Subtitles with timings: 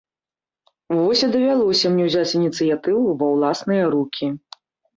[0.99, 4.35] Вось і давялося мне ўзяць ініцыятыву ва ўласныя рукі.